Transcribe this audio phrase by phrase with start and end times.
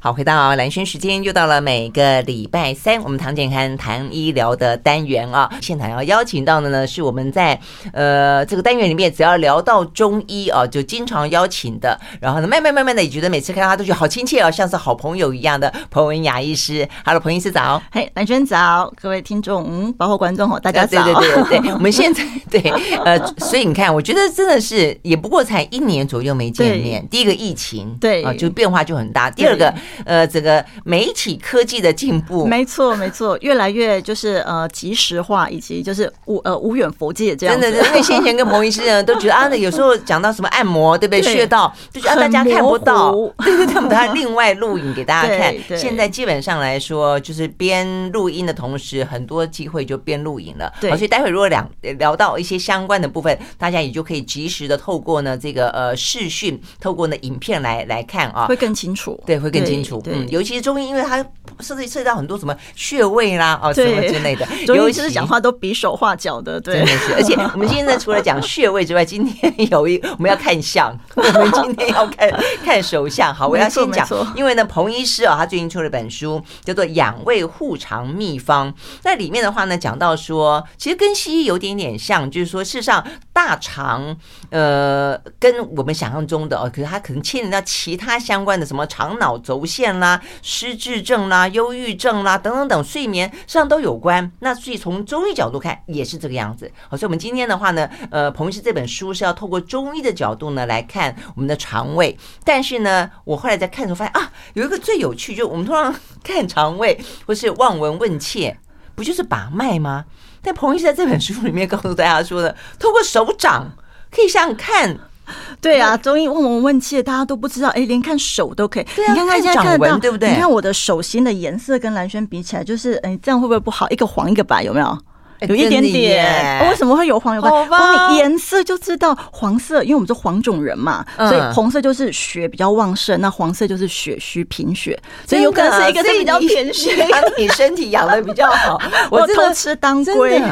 [0.00, 5.50] 好，回到兰轩时间，又到了每个礼拜三，我们唐健康谈医疗的单元啊。
[5.60, 7.58] 现场要邀请到的呢，是我们在
[7.92, 11.98] 呃这个单元里面，只要聊到中医啊，就经常邀请的。
[12.20, 16.88] 然后呢，慢慢慢慢的，也觉得每次看到他都觉得好亲切哦，像是好朋友一样的彭文雅医师。
[17.04, 17.82] Hello，彭医师早。
[17.90, 21.02] 嘿，兰轩早，各位听众，嗯，包括观众哦，大家早。
[21.02, 22.60] 对对对对对， 我们现在对
[23.04, 27.04] 呃，所以你看，我觉得真的是也不过才一年左右没见面。
[27.10, 29.28] 第一个疫情，对啊，就变化就很大。
[29.28, 29.74] 第二个。
[30.04, 37.60] 呃，这个媒体科技的进步，没错没错，越来越就是呃即时化，以及就是无呃无远佛界这样。
[37.60, 41.22] 真的，因为先前跟彭医师呢都觉得啊，那有时候讲到什么按摩，对不对？
[41.22, 45.54] 穴道就觉得大家看不到，对对对，我们还另外录影给大家看。
[45.78, 50.72] 现在基本上来说，就是边录音的同时，很多机会就边录影了。
[50.80, 51.68] 对，所以待会如果两
[51.98, 59.20] 聊到一些相关的部分，大家也就可以及时的透过呢这个呃视讯，透过呢影片来来看啊，会更清楚。
[59.26, 60.02] 对，会更清楚。
[60.06, 61.24] 嗯，尤其是中医，因为它
[61.60, 64.46] 涉及涉及到很多什么穴位啦，哦，什么之类的。
[64.66, 66.78] 尤其是讲话都比手画脚的，对。
[66.78, 72.30] 真的是，而且我们今天呢，除了讲穴位之外，今天有一我们要看相， 我们今天要看
[72.64, 73.34] 看手相。
[73.34, 78.72] 好，我要先讲，因为呢，彭医师啊，他最近出了本书，叫做《养胃护肠秘方》。
[79.02, 84.16] 那里面的话呢，讲到说，其实跟西医有点点像，就是说，事实上大肠
[84.50, 89.98] 呃，跟我们想象中的哦，可是它可能牵连到其他相关的什么肠脑轴线。
[89.98, 94.30] 啦，失智症啦，忧郁症啦，等等等，睡眠上都有关。
[94.38, 96.70] 那所以从中医角度看，也是这个样子。
[96.88, 102.16] 好，所以我们今天的话呢，呃，彭医师这本书是要透过中医的角度呢来看我们的肠胃。
[102.44, 108.56] 但是呢，我后来在看的时候发现啊，有一个最有趣，就我们通常 看肠胃或是望闻问切，
[108.94, 110.04] 不就是把脉吗？
[110.40, 113.72] 但彭医师在这本书里面告诉大家说的，透过手掌
[114.10, 114.98] 可以想想看。
[115.60, 118.86] 对啊，中医问闻问切，大家都不知道，哎，连看手都可以。
[118.96, 120.30] 对啊，你看看现在看得到，对不对？
[120.30, 123.88] 你看我的手心的颜色跟蓝轩比起来，就是，哎，这样会不会不好？
[123.90, 124.98] 一个黄，一个白，有没有？
[125.46, 127.48] 有一点点，为什么会有黄有白？
[127.68, 137.06] 光你颜色就知道，黄色，因为我们是黄种人嘛，所以红色就是血比较旺盛，那黄色就是血虚贫血，所以有可能是一个是比较贫血，
[137.36, 138.80] 你身体养的比较好。
[139.10, 140.42] 我偷吃当归，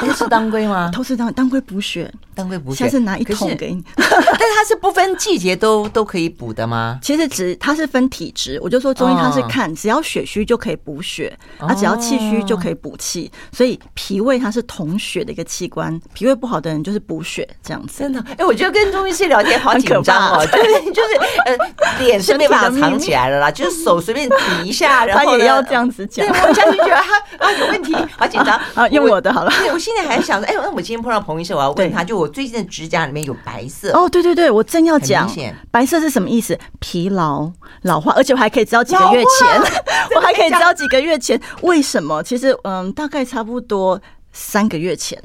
[0.00, 0.90] 偷吃当归吗？
[0.94, 3.82] 偷吃当当归补血，当归补血，下次拿一桶给你。
[3.96, 6.98] 但是它是不分季节都都可以补的吗？
[7.02, 14.27] 其实只它是分体质，我就说中医它是看只要血虚就可以补血，啊只要气虚就可以补气，所以脾胃。
[14.28, 17.98] 胃它是统血的一个器官，脾胃不好的人就是补血这样子。
[17.98, 21.16] 真的，哎，我觉得跟中医师聊天好紧张哦， 就是就是
[21.46, 21.56] 呃，
[21.98, 26.26] 脸是没办法藏起来了啦，就是手随便比一下，然后他也要这样子讲。
[26.26, 29.50] 对，我一下就觉得他啊有问题，好紧张 啊，用我的好了。
[29.58, 33.90] 对，我现在还想着，哎，那我今天碰到彭医生，我要问他，就我最近的指甲里面有白色。
[33.92, 35.28] 哦，对对对，我正要讲，
[35.70, 36.58] 白色是什么意思？
[36.80, 37.50] 疲劳、
[37.82, 39.60] 老化，而且 我还可以知道几个月前，
[40.14, 42.22] 我还可以知道几个月前为什么？
[42.22, 44.00] 其实嗯，大概差不多。
[44.32, 45.20] 三个月前，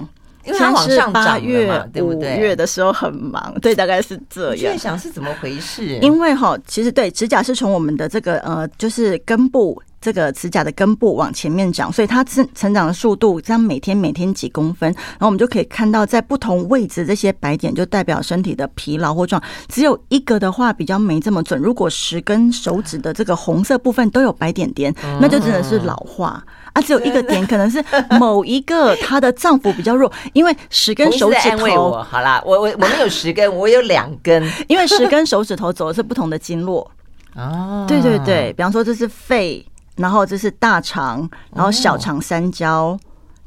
[0.46, 2.38] 因为它往上涨月、对不对？
[2.38, 4.74] 五月的时候很忙，对，大概是这样。
[4.74, 6.00] 在想是怎么回事？
[6.00, 19.42] 因为哈，其实对指甲是从我们的这个呃，就是根部这个指甲的根部往前面长，所以它成成长的速度，这样每天每天几公分，然后我们就可以看到在不同位置这些白点，就代表身体的疲劳或状。
[19.70, 26.44] 只有一个的话比较没这么准，如果十根手指的这个红色部分都有白点点，那就真的是老化。
[26.74, 27.84] 啊，只有一个点，可能是
[28.20, 31.94] 某一个她的脏腑比较弱，因为十根手指头。
[32.02, 36.90] 好啦，我我我们有 十根，我有两根，因为十根手指头走的是不同的经络。
[37.36, 42.98] 哦，对对对，比方说这是肺，然后这是大肠，然后小肠三焦。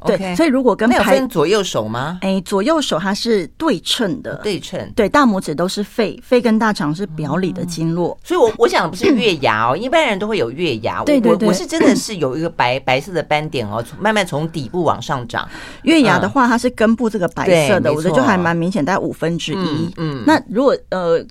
[0.06, 2.19] 对，所以如果跟排分左右手吗？
[2.22, 4.81] 哎，左右手它是对称的，对称。
[4.94, 8.17] 对，大拇指都是肺，肺跟大肠是表里的经络。
[8.22, 11.03] 所以，我我讲的不是月牙哦，一般人都会有月牙。
[11.05, 15.49] 对对对，我是真的是有一个白白色的斑点哦，慢慢从底部往上长。
[15.83, 19.93] 月牙的话，它是根部这个白色的，我觉得就还蛮明显，大概五分之一。
[19.97, 21.25] 嗯，那如果呃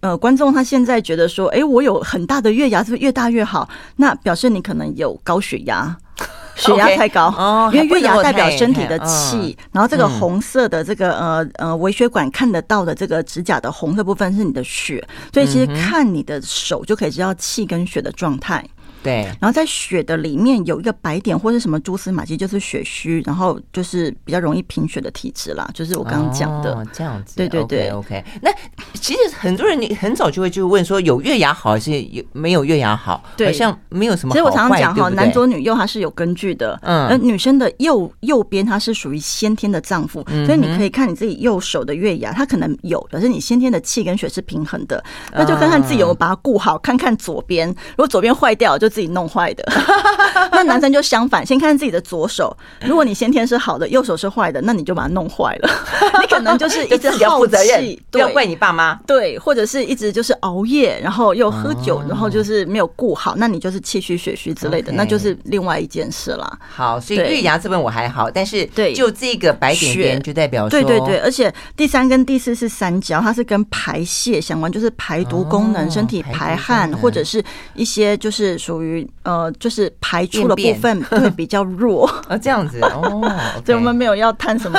[0.00, 3.68] 呃观众他现在觉得说，哎，我有很大的月牙，是不是越大越好？
[3.96, 5.96] 那表示你可能有高血压。
[6.58, 15.02] 血压太高，okay, 因为月牙代表身体的气，然后这个红色的这个呃呃微血管看得到的这个指甲的红色部分是你的血，
[15.32, 18.64] 所以其实看你的手就可以知道气跟血的状态。
[19.02, 27.36] 对，然后在血的里面有一个白点或是什么蛛丝马迹，就是血虚，然后就是比较容易贫血的体质啦，就是我刚刚讲的、哦、这样子。
[27.36, 28.24] 对对对，OK。
[28.42, 28.50] 那
[28.94, 33.22] 其实很多人你很早就会就问说，有月牙好还是有没有月牙好？
[33.36, 34.34] 对，好像没有什么好。
[34.34, 36.78] 其实我常常讲哈，男左女右它是有根据的。
[36.82, 45.02] 嗯，而女生的右右边它是属于先天的脏腑，嗯、所以你可以看你自己右手的月牙，它可能有，可是你先天的气跟血是平衡的，
[45.32, 49.64] 那就看看自己有没有把它顾好，看看左边，如果左边坏掉，就自己弄坏的。
[50.52, 55.70] 那男生就相反，先看自己的左手，如果你先天是好的，右手是坏的，那你就把它弄坏了。
[56.20, 58.98] 你可能就是一直 要负责任，不要怪你爸妈。
[59.06, 66.58] 对，或者是一直就是熬夜，然后又喝酒，然后就是没有顾好，那你就是气虚血虚之类的，那就是另外一件事了。
[66.68, 77.42] 好，所以月牙这边我还好，但是对，就这个白点点就代表对对对，而且第三跟第四是三焦，它是跟排泄相关，就是排毒功能、身体排汗或者是
[77.74, 82.06] 一些就是属于呃就是排出的部分会比较弱。
[82.28, 83.20] 啊， 这样子哦，
[83.64, 84.78] 所以我们没有要谈什么。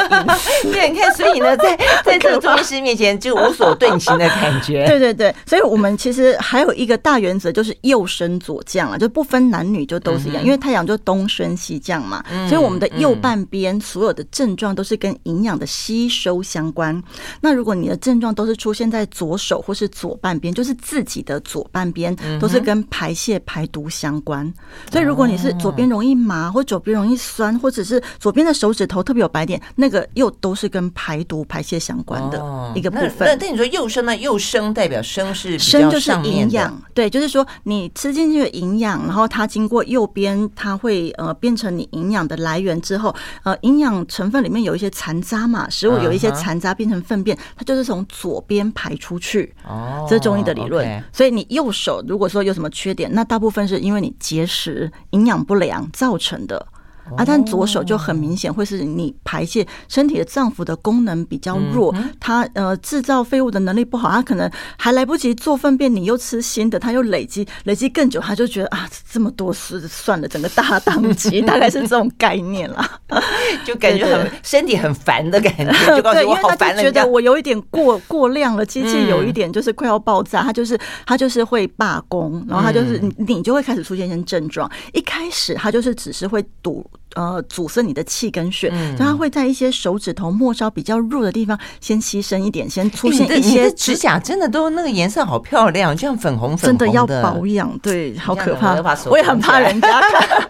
[0.63, 4.85] 对，你看，所以呢，在 在这个中医师面前就无所遁形的感觉。
[4.87, 17.01] 对对对，所以我们其实还有一个大原则，就是右升左降啊，就不分男女，就都是一样，因为太阳就东升西降嘛，所以我们的右半边所有的症状都是跟营养的吸收相关。
[17.41, 24.53] 那如果你的症状都是出现在左手或是左半边，就是自己的左半边，都是跟排泄排毒相关。
[24.91, 33.27] 所以如果你是左边容易麻，或左边容易酸，或者是左边的手指头特别有白点，那个又都是跟排毒排泄相关的一个部分。
[33.27, 34.15] 那那你说右生呢？
[34.15, 49.53] 右生代表生是生就是营养，对，就是说你吃进去的营养，然后它经过右边，它会呃变成你营养的来源之后，呃，营养成分里面有一些残渣嘛，食物有一些残渣变成粪便，它就是从左边排出去。
[49.67, 51.03] 哦，这是中医的理论。
[51.13, 56.67] 所以你右手如果说有什么缺点，那大部分是因为你节食、营养不良造成的。
[57.17, 72.99] 啊，但左手就很明显会是你排泄身体的脏腑的功能比较弱，它呃制造废物的能力不好，它可能还来不及做粪便，你又吃新的，它又累积累积更久，它就觉得啊这么多事算了，整个大 当机，大概是这种概念啦，
[73.65, 86.85] 就感觉很身体很烦的感觉，就告诉我好烦了，觉得我有一点过过量了，机器有一点就是快要爆炸，它就是它就是会罢工，然后它就是你你就会开始出现一些症状，一开始它就是只是会堵。
[87.15, 98.75] 呃，阻塞你的气跟血，嗯，它会在一些手指头末梢比较弱的地方先牺牲一点，先出现一些指甲，真的都那个颜色好漂亮，就像粉红粉红的，真的要保养，对，好可怕，
[99.09, 100.47] 我也很怕人家看，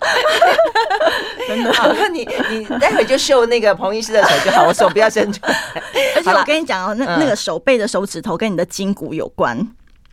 [1.47, 1.73] 真的。
[1.73, 5.55] 好，那你你待会就秀那个彭医师的手就好，我手不要伸出来。
[6.15, 9.57] 而且我跟你讲哦，那那个手背的手指头跟你的筋骨有关。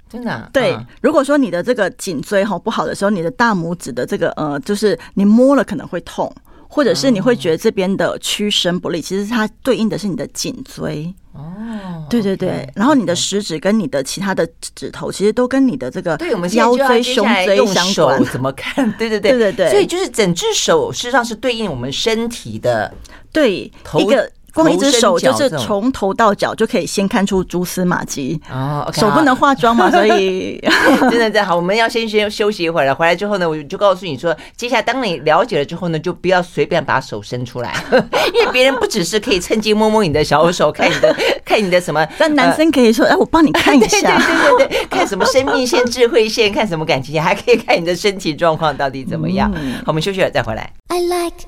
[0.08, 6.32] 真的、啊、对，如果说你的这个颈椎哈不好的时候，你的大拇指的这个呃，就是你摸了可能会痛，
[6.68, 11.12] 或者是你会觉得这边的屈伸不利，其实它对应的是你的颈椎。
[11.32, 16.16] 哦，对对对，然后你的食指跟你的其他的指头，其实都跟你的这个
[16.52, 18.24] 腰椎、胸椎相关。
[18.26, 18.90] 怎么看？
[18.96, 22.94] 对对对对对对，所以就是整只手实际上是对应我们身体的
[23.32, 24.30] 对一个。
[24.56, 28.90] 光一只手就是从头到脚就可以先看出蛛丝马迹哦。
[28.94, 30.58] 手不能化妆嘛，所以
[31.10, 31.54] 真的真的好。
[31.54, 41.14] 我们要先先休息一会儿了，回来之后呢，我就告诉你说，接下来当你了解了之后呢，就不要随便把手伸出来， 因为别人不只是可以趁机摸摸你的小手，看你的
[41.44, 42.06] 看你的什么。
[42.18, 44.16] 但男生可以说，哎，我帮你看一下，
[44.56, 49.52] 对对对对，看什么生命线、智慧线，看什么感情线，还可以看你的身体状况到底怎么样。
[49.52, 49.58] 好，
[49.88, 50.70] 我们休息了再回来。
[50.88, 51.46] I like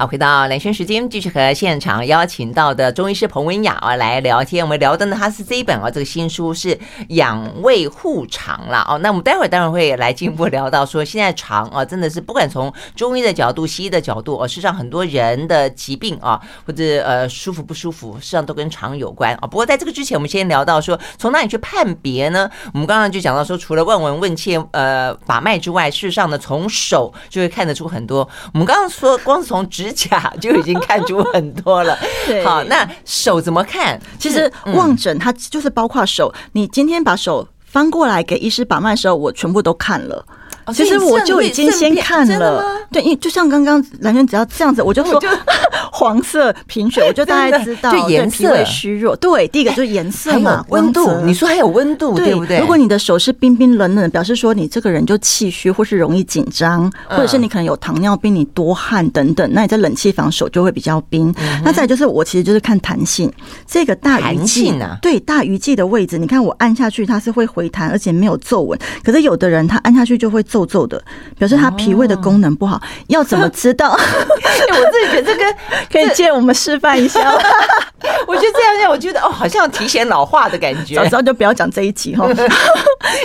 [0.00, 4.64] 好，回到兰萱时间，继续和现场邀请到的中医师彭文雅啊来聊天。
[4.64, 8.96] 我们聊的呢，他是这一本啊，这个新书是养胃护肠了哦。
[8.96, 19.40] 那我们待会儿待会儿会来进一步聊到说，现在肠啊真的是不管从中医的角度、西医的角度，哦，事实上很多人的疾病啊，或者呃舒服不舒服，实际上都跟肠有关啊。
[19.42, 22.50] 不过在这个之前，我们先聊到说，从哪里去判别呢？
[22.72, 28.26] 我们刚刚就讲到说，除了望闻问切呃把脉之外，事实上呢，从手就会看得出很多。
[28.54, 31.98] 我们刚刚说，光是从指指甲就已经看出很多了。
[32.26, 34.00] 对，好，那手怎么看？
[34.18, 36.32] 其实望诊它就是包括手。
[36.52, 40.24] 你今天把手翻过来给医师把脉的时候，我全部都看了。
[40.72, 42.64] 其实我就已经先看了。
[42.90, 45.20] 对，因为就像刚刚兰轩只要这样子，我就说
[45.92, 49.14] 黄色贫血，我就大概知道，就颜色虚弱。
[49.16, 51.08] 对，第一个就是颜色嘛，温度。
[51.22, 52.58] 你说还有温度，对不对？
[52.58, 61.34] 如果你的手是冰冰冷冷，表示说你这个人就气虚，或是容易紧张，或者是你可能有糖尿病，你多汗等等，那你在冷气房手就会比较冰。
[61.64, 63.30] 那再就是我其实就是看弹性，
[63.66, 68.78] 这个大鱼际啊，对大鱼际的位置，你看我按下去它是会回弹，而且没有皱纹。
[69.04, 71.00] 可是有的人他按下去就会皱皱的，
[71.38, 72.82] 表示他脾胃的功能不好。
[73.06, 73.92] 要怎么知道？
[73.96, 75.44] 我自己觉得这个
[75.90, 77.20] 可以借我们示范一下。
[78.26, 80.94] 我觉得这样这样，我觉得哦，好像提前老化的感觉。
[80.96, 82.26] 早知道就不要讲这一集哈。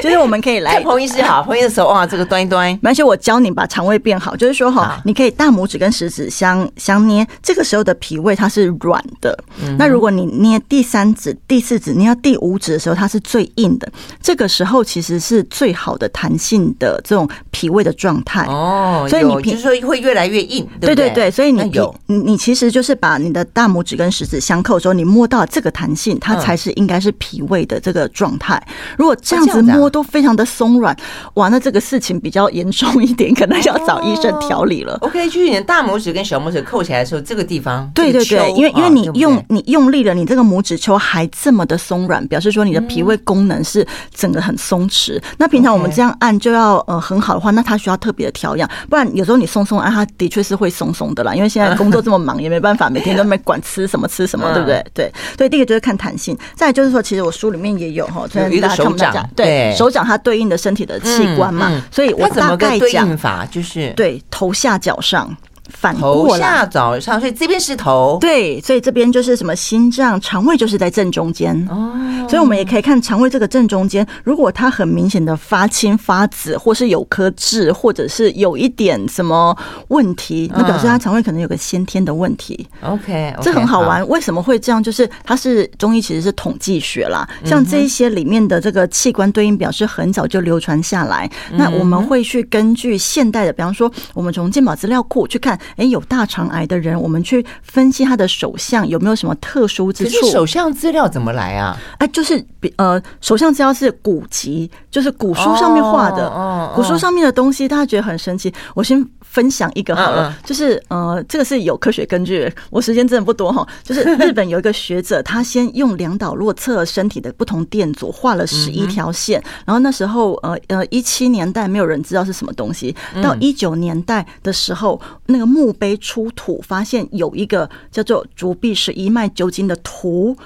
[0.01, 2.77] 就是我们可以来彭医师好，彭医师手哇，这个端一端。
[2.83, 9.37] 而且我教你把肠胃变好，就是说哈，你可以大拇指跟食指相相捏，这个时候的脾胃它是软的。
[9.77, 13.89] 那如果你捏第三指、第四指，捏到第五指的时候，它是最硬的。
[14.21, 19.07] 这个时候其实是最好的弹性的这种脾胃的状态哦。
[19.09, 21.31] 所以你就是说会越来越硬，对对对。
[21.31, 21.71] 所以你
[22.07, 28.61] 你你其实就是把你的大拇指跟食指相扣的时候，你摸到这个弹性，它才是应该是脾胃的这个状态。
[28.97, 30.95] 如果这样子摸都非常的松软，
[31.35, 34.97] 哇，那这个事情比较严重一点，可能要找医生调理了。
[35.01, 45.21] OK，就是你的大拇指跟小拇指扣起来的时候，这个地方，对对对，因为因为你用你用力了，你这个拇指球还这么的松软，表示说你的脾胃功能是整个很松弛。
[45.37, 51.35] 那平常我们这样按就要呃很好的话，那他需要特别的调养，不然有时候你松松啊，他的确是会松松的啦。
[51.35, 54.83] 因为现在工作这么忙，也没办法每天都没管吃什么吃什么，对不对？
[54.93, 56.35] 对，所以第一个就是看弹性。
[56.55, 65.35] 再就是说，其实我书里面也有哈，虽然大家看不到，对，手掌它对应的身体的器官嘛，所以我大概讲法就是对头下脚上。
[65.69, 68.17] 反头下脚上，所以这边是头。
[68.21, 71.55] 对，所以这边就是什么心脏、肠胃，就是在正中间。
[71.69, 71.93] 哦，
[72.29, 79.55] 所以我们也可以看肠胃这个正中间，如果它很明显的发青发紫，或是有颗痣，或者是有一点什么
[79.87, 82.67] 问题，那表示它肠胃可能有个先天的问题。
[82.81, 84.07] OK，这很好玩。
[84.07, 84.81] 为什么会这样？
[84.81, 87.27] 就是它是中医，其实是统计学啦。
[87.43, 91.29] 像这一些里面的这个器官对应表示很早就流传下来。
[91.53, 95.54] 那我们会去根据现代的，比方说，我们从健保资料库去看。
[95.77, 100.29] 哎，有大肠癌的人，我们去分析他的手相有没有什么特殊之处？
[100.31, 101.77] 手相资料怎么来啊？
[101.97, 106.27] 哎，就是比呃，手相资料是古籍，就是古书上面画的。
[106.27, 108.53] 哦，古书上面的东西，大家觉得很神奇。
[108.73, 109.05] 我先
[109.35, 112.49] 分享一个好了，就是呃，这个是有科学根据。
[112.69, 119.43] 我时间真的不多哈，就是日本有一个学者，他先用两岛络测身体的不同电阻，画了十一条线。
[119.65, 130.37] 然后那时候呃呃，一七年代没有人知道是什么东西，到一九年代的时候，那个墓碑出土，发现有一个叫做竹壁十一脉灸经的图。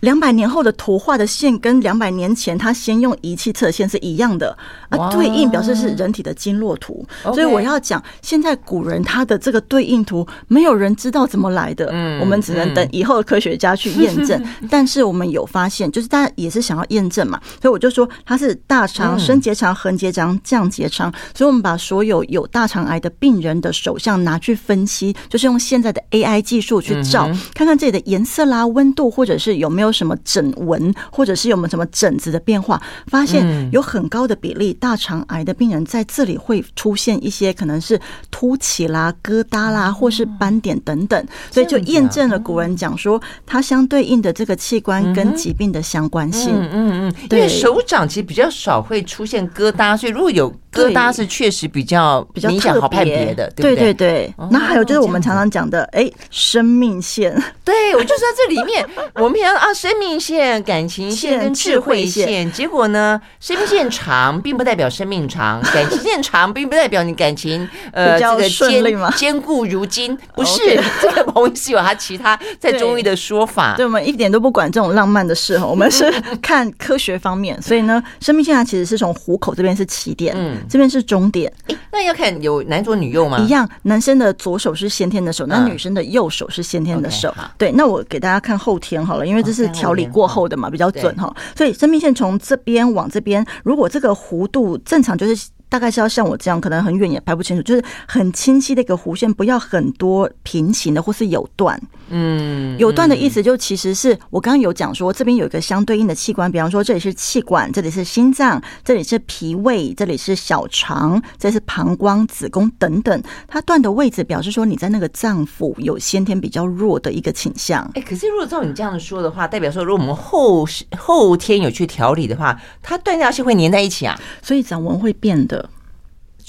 [0.00, 4.56] 两百年后的图画的线跟两百年前他先用仪器测的线是一样的
[4.88, 7.06] 啊，对应表示是人体的经络图。
[7.22, 11.86] 所以我要讲，现在古人他的这个对应图，没有人知道怎么来的，
[12.20, 14.42] 我们只能等以后的科学家去验证。
[14.70, 21.12] 但是我们有发现，就是大家也是想要验证嘛，所以我就说它是大肠、升结肠、横结肠、降结肠。
[21.34, 29.89] 所以我们把所有有大肠癌的病人的手相拿去分析，就是用现在的 AI 技术去照，看看这里的颜色啦、温度，或者是有没有。
[29.92, 32.80] 什么疹纹，或者是有没有什么疹子的变化？
[33.06, 46.50] 发现有很高的比例，大肠癌的病人在这里会出现一些可能是凸起啦、疙瘩啦，或是斑点等等，所以就验证了古人讲说，它相对应的这个器官跟疾病的相关性。
[46.52, 53.92] 嗯嗯嗯，因为手掌其实比较少会出现疙瘩，所以如果有疙瘩是确实比较比较明显好判别的，对对？
[53.92, 54.34] 对。
[54.50, 57.32] 那还有就是我们常常讲的，哎，生命线。
[57.64, 68.84] 对，我就在这里面， 我们平常啊，生命线、感情线跟智慧线，结果呢，生命线长并不代表生命长， 感情线长并不代表你感情呃这个坚
[69.16, 70.60] 坚固如金， 不是
[71.00, 73.74] 这个彭医师有他其他在中医的说法。
[73.76, 76.10] 对，我们一点都不管这种浪漫的事哈，我们是
[76.40, 81.52] 看科学方面，所以呢，生命线它其实是从虎口这边是起点，嗯，这边是终点。
[81.68, 83.38] 哎，那要看有男左女右吗？
[83.40, 87.34] 一样，男生的左手是先天的手，那女生的右手是先天的手。
[87.56, 91.34] 对，那我给大家看后天好了，因为这是调理过后的嘛，比较准哈。
[91.56, 95.48] 所以生命线从这边往这边，如果这个弧度正常，就是。
[95.70, 101.80] 大概是要像我这样，可能很远也拍不清楚，就是很清晰的一个弧线，不要很多平行的或是有断。
[102.08, 113.22] 嗯，有断的意思就其实是我刚刚有讲说，这边有一个相对应的器官，比方说这里是气管，这里是心脏，这里是脾胃，这里是小肠，这是膀胱、子宫等等。
[113.46, 117.88] 它断的位置表示说你在那个脏腑有先天比较弱的一个倾向。
[117.94, 120.66] 哎，可是如果照你这样说的话，代表说如果我们后
[120.98, 125.59] 后天有去调理的话，它断掉是会粘在一起啊，所以掌纹会变的。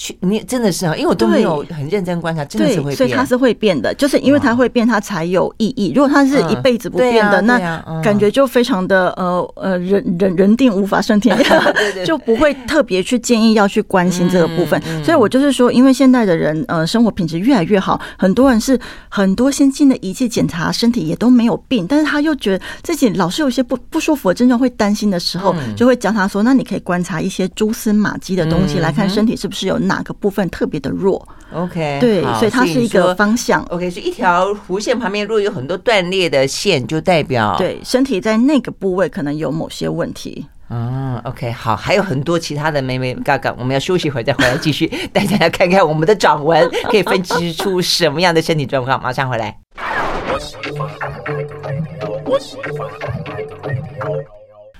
[0.02, 5.94] 去你真的是啊，因为我都没有很认真观察，真的是会变，所以它是会变的，就是因为它会变，它才有意义。
[5.96, 7.60] 如果它是一辈子不变的，那
[8.02, 14.82] 感觉就非常的呃呃人人人定无法胜天涯 就不会特别去建议要去关心这个部分。
[15.04, 33.62] 所以我就是说，因为现在的人呃生活品质越来越好，很多人是很多先进的仪器检查身体也都没有病，但是他又觉得自己老是有一些不不舒服的症状，会担心的时候，就会教他说：“那你可以观察一些蛛丝马迹的东西来看身体是不是有哪个部分特别的弱。” OK，对，所以它是一个方向。
[33.66, 40.48] OK，所以一条弧线旁边如果有很多断裂的线，就代表对身体在那个部位可能有某些问题。
[40.70, 49.02] 嗯，OK，好，还有很多其他的眉眉嘎嘎，我们要休息一会儿再回来继续带 大家看看我们的掌纹可以分析出什么样的身体状况。
[49.04, 49.58] 马上回来。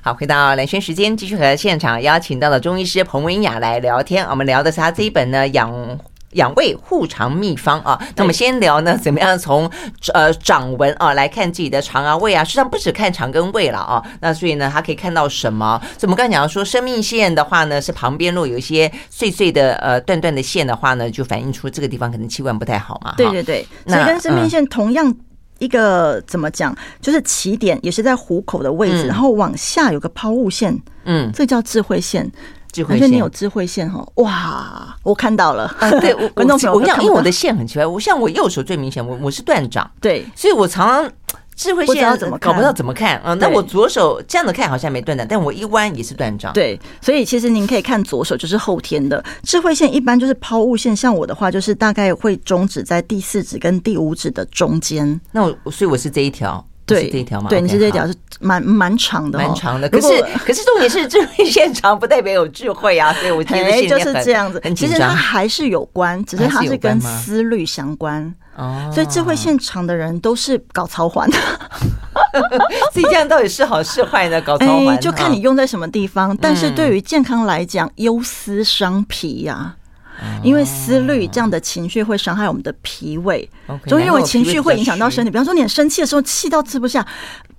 [0.04, 4.26] 好，回到蓝轩时间，继续和现场邀请到了中医师彭文雅来聊天。
[4.26, 5.72] 我们聊的是他这一本呢养
[6.32, 8.02] 养胃护肠秘方啊。
[8.16, 9.70] 那我们先聊呢，怎么样从
[10.16, 12.44] 呃掌纹啊来看自己的肠啊胃啊？
[12.44, 14.02] 实际上不止看肠跟胃了啊。
[14.22, 15.80] 那所以呢，他可以看到什么？
[15.84, 23.14] 所以我们刚才讲到说，生命线的话呢，是旁边如果有一些碎碎的呃断断的线的话呢，就反映出这个地方可能器官不太好嘛。
[23.18, 25.16] 对对对，所以跟生命线同样。
[25.62, 32.30] 一个怎么讲，就是起点也是在虎口的位置，嗯、然后往下有个抛物线，嗯，这叫智慧线。
[32.72, 35.64] 智慧线，你有智慧线哈，哇，我看到了。
[35.80, 41.12] 啊、对，我 我我讲，因为我的线很奇怪，我像我右手最明显，我我是断掌，对，所以我常常。
[41.62, 43.22] 智慧线怎么搞不到怎么看？
[43.24, 46.52] 嗯，那我左手这样子看好像没断掌，但我一弯也是断掌。
[46.54, 50.96] 对，所以其实您可以看左手就是后天的智慧线，一般就是抛物线。
[50.96, 55.22] 像我的话，就是大概会终止在第四指跟第五指的中间。
[55.32, 57.50] 那我所以我是这一条，对这一条嘛？
[57.50, 59.88] 对，你是这一条是蛮蛮长的，蛮长的。
[59.90, 60.08] 可是
[60.46, 64.62] 可是重点是智慧线长不代表有智慧啊，所以我 觉得就是这样子。
[64.76, 68.34] 其实它还是有关，只是它是跟思虑相关。
[68.58, 71.38] 哦，所以智慧线长的人都是搞操环的，
[72.92, 74.42] 所以这样到底是好是坏呢？
[74.42, 76.36] 搞操环、欸、就看你用在什么地方。
[76.36, 79.74] 但是对于健康来讲，忧思伤脾呀，
[80.44, 83.50] 因为思虑这样的情绪会伤害我们的脾胃，
[83.88, 85.32] 就因为情绪会影响到身体。
[85.32, 87.06] 比方说，你很生气的时候，气到吃不下。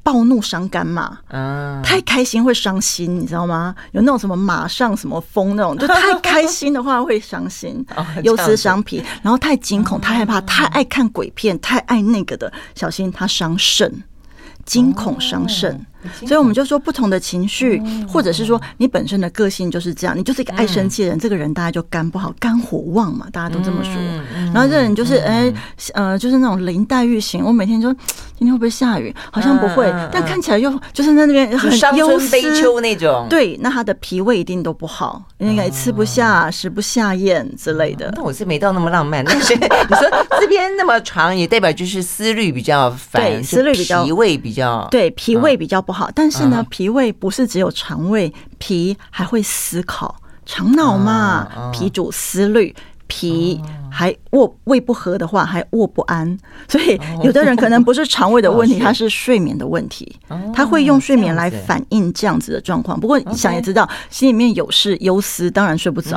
[0.04, 3.72] 暴怒伤肝嘛，嗯，太开心会伤心，你知道吗？
[3.92, 7.86] 有那种什么马上什么风那种，就太开心的话会伤心，
[8.24, 9.00] 忧思伤脾。
[9.22, 14.02] 然后太惊恐、太害怕、太爱看鬼片、太爱那个的，小心他伤肾，
[14.64, 15.86] 惊恐伤肾。
[16.26, 23.92] 所以我们就说，不同的情绪，或者是说你本身的个性就是这样，你就是一个爱生气的人，这个人大家就肝不好，肝火旺嘛，大家都这么说。
[24.52, 25.52] 然后这人就是哎，
[25.94, 27.92] 呃，就是那种林黛玉型，我每天就
[28.36, 29.14] 今天会不会下雨？
[29.30, 32.32] 好像不会，但看起来又就是在那边很忧思。
[32.32, 33.26] 悲秋那种。
[33.28, 38.10] 对，那他的脾胃一定都不好，应该吃不下、食不下咽之类的。
[38.16, 40.08] 那我是没到那么浪漫，但是 你说
[40.40, 52.74] 这边那么长，也代表就是思虑比较烦，对，思虑比较脾胃比较对，脾胃比较不好，但是呢，脾胃不是只有肠胃，脾还会思考，肠脑嘛，脾主思虑，
[53.06, 56.38] 脾还卧胃不和的话，还卧不安。
[56.66, 60.16] 所以有的人可能不是肠胃的问题， 他是睡眠的问题，
[60.54, 62.98] 他会用睡眠来反映这样子的状况。
[62.98, 66.16] 不过想也知道，心里面有事忧思，当然睡不着。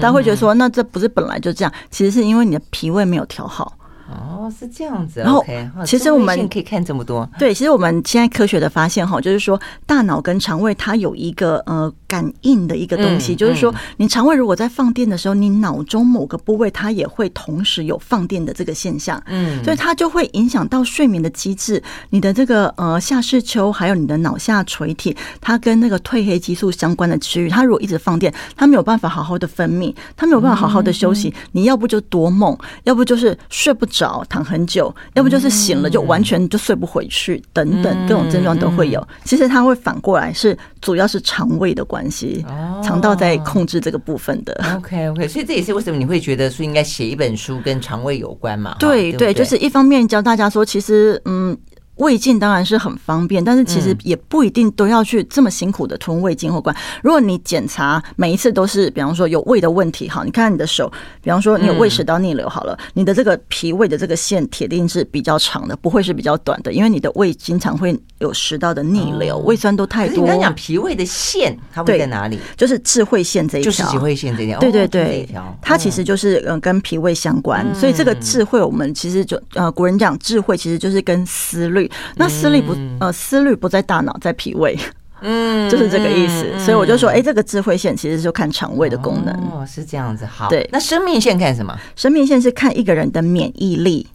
[0.00, 1.72] 大家会觉得说，那这不是本来就这样？
[1.90, 3.74] 其实是因为你的脾胃没有调好。
[4.08, 5.20] 哦，是这样子。
[5.20, 5.44] 然后，
[5.84, 7.28] 其实我们可以看这么多。
[7.38, 19.22] 对，其实我们现在科学的发现哈，就是说大脑跟肠胃它有一个呃感应的一个东西，就是说你肠胃如果在放电的时候，你脑中某个部位它也会同时有放电的这个现象。
[19.26, 21.82] 嗯，所以它就会影响到睡眠的机制。
[22.08, 31.34] 你的这个呃下视丘还有你的脑下垂体，它跟那个褪黑激素相关的区域，它如果一直放电，它没有办法好好的分泌，它没有办法好好的休息。
[31.52, 33.97] 你要不就多梦，要不就是睡不着。
[33.98, 39.04] 找躺很久，要不就是醒了就完全就睡不回去，等等各种症状都会有。
[39.24, 42.46] 其实它会反过来，是主要是肠胃的关系，
[42.80, 44.54] 肠道在控制这个部分的。
[44.76, 48.76] OK OK，所以这也是为什么你会觉得说应该写一本书跟肠胃有关嘛？
[48.78, 51.58] 对对，就是一方面教大家说，其实嗯。
[51.98, 56.74] 胃镜当然是很方便，但是其实也不一定都要去这么辛苦的吞胃镜或关。
[57.02, 60.90] 如果你检查每一次都是，比方说有胃的问题，好，你看看你的手，
[61.22, 70.24] 比方说你有胃食道逆流，好了，你的这个脾胃的这个线铁定是比较长的，不会是比较短的，因为你的胃经常会有食道的逆流，胃酸都太多。
[70.24, 72.38] 你刚讲脾胃的线，它会在哪里？
[72.56, 74.60] 就是智慧线这一条，就是智慧线这条。
[74.60, 75.28] 对对对，
[75.60, 81.87] 它其实就是嗯跟脾胃相关，所以这个智慧我们其实就呃古人讲智慧其实就是跟思虑。
[82.16, 84.78] 那思虑不呃思虑不在大脑，在脾胃。
[85.20, 86.46] 嗯， 就是这个意思。
[86.58, 89.34] 所以我就说，哎，这个智慧线其实就看肠胃的功能。
[89.52, 90.24] 哦，是这样子。
[90.24, 90.68] 好，对。
[90.72, 91.76] 那生命线看什么？
[91.96, 94.06] 生命线是看一个人的免疫力。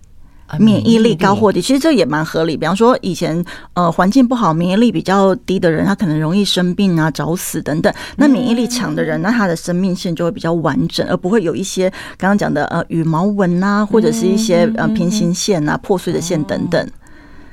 [0.59, 2.55] 免疫力高或低，其实这也蛮合理。
[2.55, 7.91] 比方说，以前呃环境不好，免疫力比较低的人，他可能容易生病啊、早死等等。
[8.17, 16.87] 那免疫力强的人，那他的生命线就会比较完整，而不会有一些刚刚讲的呃羽毛纹啊，或者是一些呃平行线啊、破碎的线等等。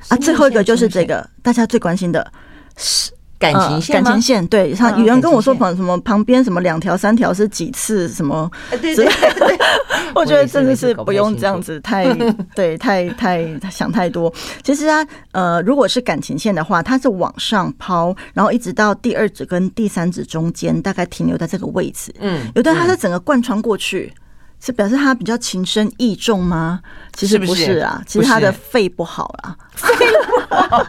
[0.09, 2.33] 啊，最后一个就是这个大家最关心的
[2.77, 3.11] 是。
[3.41, 8.51] 感情线，感情线，对，像有人跟我说旁什么旁边什么两条三条是几次什么？
[8.69, 9.59] 对对对，
[10.15, 12.05] 我觉得真的是不用这样子太
[12.55, 14.31] 对太太想太多。
[14.63, 22.15] 其实啊，呃，如果是感情线的话，它是往上抛，然后一直到第二指跟第三指中间，大概停留在这个位置。
[22.21, 24.13] 嗯，有的它是整个贯穿过去。
[24.61, 26.81] 是表示他比较情深意重吗？
[27.15, 29.57] 其实不是啊，其实他的肺不好啊。
[29.75, 29.89] 肺
[30.27, 30.87] 不好，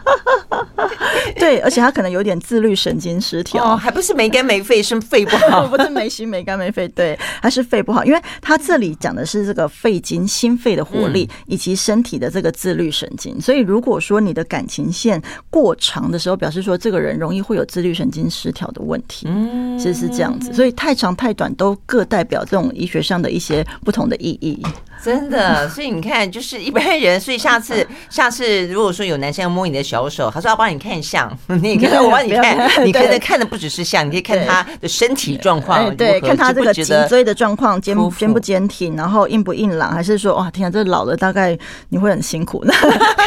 [1.36, 3.72] 对，而且他可能有点自律神经失调。
[3.72, 8.04] 哦，还不是没肝没肺，是肺不好， 不是没心没肝没肺，对，还是肺不好。
[8.04, 13.40] 因为他这里讲的是这个肺经、心肺的活力以及身体的这个自律神经。
[13.40, 19.26] 所以如果说你的感情线过长的时候，表示说这个人容易会有自律神经失调的问题。
[19.30, 20.52] 嗯，其实是这样子。
[20.52, 23.61] 所以太长太短都各代表这种医学上的一些。
[23.84, 24.64] 不同的意义，
[25.02, 27.20] 真的， 所以你看，就是一般人。
[27.20, 31.30] 所以下次， 下次如果说有男生要摸你的小手，他说要帮你看相，
[31.62, 42.74] 你看我帮你看，你可能看的不只是相，你可以看他的身体状况，对，看他这个脊椎的状况，肩肩不坚挺，然后硬不硬朗，还是说哇，天啊，这老了大概你会很辛苦，那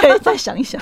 [0.02, 0.80] 可以再想一想，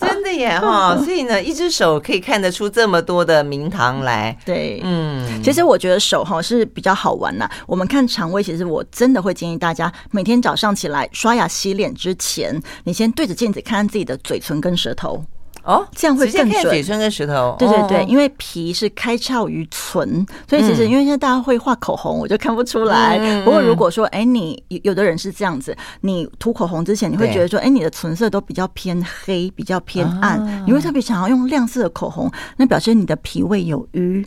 [0.00, 0.96] 真的耶哈。
[1.04, 7.48] 所以呢，一只手可以看得出这么多的名堂来，对，嗯，其实我觉得手哈是比较好玩呐。
[7.66, 8.46] 我们看肠胃。
[8.46, 9.75] 其实我真的会建议大家，
[10.10, 15.24] 每天早上起来刷牙洗脸之前，你先对着镜子看看自己的嘴唇跟舌头
[15.64, 16.62] 哦，这样会更准。
[16.62, 23.42] 嘴唇跟舌头，对对对，因为皮是开窍于唇，所以其实因为现在大家会画口红，我就看不出来。
[23.44, 34.24] 不过如果说，哎，你有的人是这样子，你涂口红之前，你会觉得说，哎，你的唇色都比较偏黑，比较偏暗，你会特别想要用亮色的口红，那表示你的脾胃有瘀。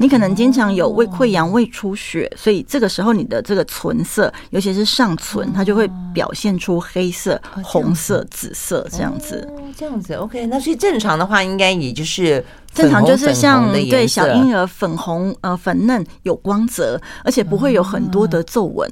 [0.00, 9.46] 你可能经常有胃溃疡、胃出血，所以这个时候你的这个唇色，尤其是上唇，它就会表现出黑色、红色、紫色这样子。
[9.76, 10.46] 这样子，OK。
[10.46, 18.90] 那所以正常的话，应该也就是正常，就是像对小婴儿粉红呃粉嫩有光泽，而且不会有很多的皱纹。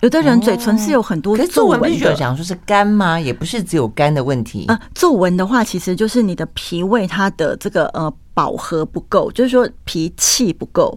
[0.00, 3.18] 有的人嘴唇是有很多皱纹的，讲说是干吗？
[3.18, 4.80] 也不是只有干的问题啊。
[4.94, 8.12] 皱纹的话，其实就是你的脾胃它的这个呃。
[8.40, 10.96] 饱和不够，就是说脾气不够。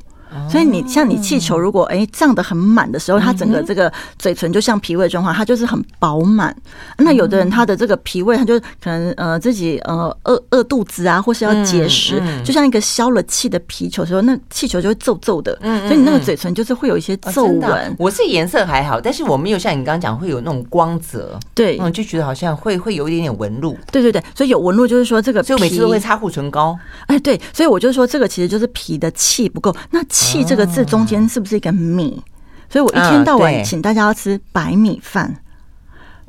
[0.50, 6.56] 所以你像你气球，如果哎胀得很满的时候，它整个这个嘴唇就像脾胃状况，它就是很饱满。
[6.98, 15.58] 那有的人他的这个脾胃，他就可能呃自己呃饿饿肚子啊，或是要节食，就像一个消了气的皮球的时候，那气球就会皱皱的。
[15.88, 17.96] 所以你那个嘴唇就是会有一些皱纹。
[18.00, 21.40] 我是颜色还好，但是我没有像你刚刚讲会有那种光泽。
[21.54, 23.78] 对，嗯，就觉得好像会会有一点点纹路。
[23.92, 26.78] 对对对，所以有纹路就是说这个，所以每次都会擦护唇膏。
[27.08, 29.76] 哎，对，所以我就说这个其实就是脾的气不够。
[29.92, 32.22] 那气这个字中间是不是一个米？
[32.70, 35.36] 所以我一天到晚请大家要吃白米饭，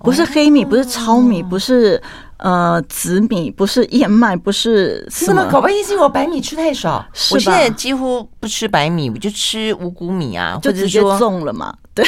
[0.02, 2.02] 不是黑米，不是糙米，不是
[2.36, 5.42] 呃紫米，不是燕麦，不是什么？
[5.50, 12.04] 搞不好意思，我白米吃太少，我现在几乎不吃白米，我就吃五谷米啊，就直接种了嘛，对。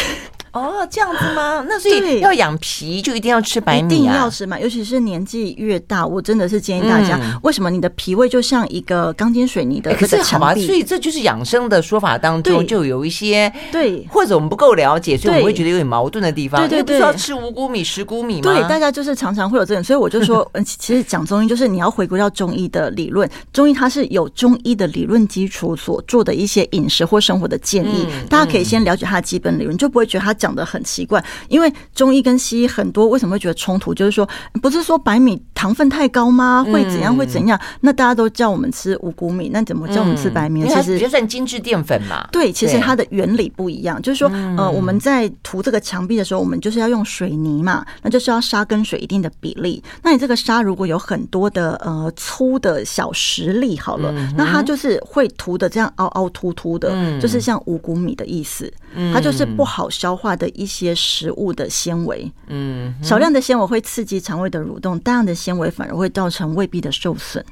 [0.57, 1.65] 哦，这样子吗？
[1.69, 4.59] 那所以要养脾就一定要吃白米啊，一定要吃嘛。
[4.59, 9.95] 尤其是年纪越大，我真的是建议大家，为什么你的脾胃就像一个钢筋水泥的？
[9.95, 16.61] 可是好吧，所以这就是养生的说法当中就有一些对，或者我们不够了解，所以我们会觉得有点矛盾的地方。
[16.61, 18.53] 对对对，不是要吃五谷米、十谷米吗？
[18.53, 31.25] 对，大家就是常常会有这种，所以我就说，嗯，其实讲中医就是你要回归到中医的理论，中医它是有中医的理论基础所做的一些饮食或生活的建议，大家可以先了解它的基本理论，就不会觉得它讲的很奇怪。
[31.49, 33.95] 因为中医跟西医很多为什么会觉得冲突？
[33.95, 34.29] 就是说，
[34.61, 36.65] 不是说白米糖分太高吗？
[36.71, 37.17] 会怎样？
[37.17, 37.59] 会怎样？
[37.81, 40.67] 那大家都叫我们吃五谷米，那怎么叫我们吃白米？
[40.69, 42.29] 其实就算精致淀粉嘛。
[42.31, 44.01] 对，其实它的原理不一样。
[44.03, 49.83] 就是说，呃，我们在涂这个墙壁的时候，我们就是要用水泥嘛，那就是要沙跟水一定的比例。
[50.03, 58.73] 那你这个沙如果有很多的呃粗的小石粒，好了，那它就是会涂的这样凹凹凸凸的，就是像五谷米的意思。
[59.13, 67.45] 它就是不好消化的一些食物的纤维，嗯，少量的纤维会刺激肠胃的蠕动，大量的纤维反而会造成胃壁的受损。